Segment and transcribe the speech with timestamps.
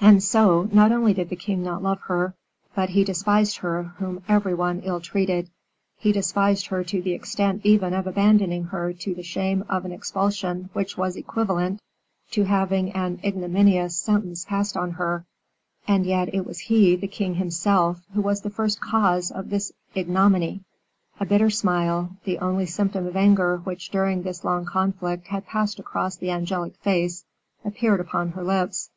[0.00, 2.32] And so, not only did the king not love her,
[2.74, 5.50] but he despised her whom every one ill treated,
[5.98, 9.92] he despised her to the extent even of abandoning her to the shame of an
[9.92, 11.78] expulsion which was equivalent
[12.30, 15.26] to having an ignominious sentence passed on her;
[15.86, 19.72] and yet, it was he, the king himself, who was the first cause of this
[19.94, 20.62] ignominy.
[21.20, 25.78] A bitter smile, the only symptom of anger which during this long conflict had passed
[25.78, 27.26] across the angelic face,
[27.62, 28.88] appeared upon her lips.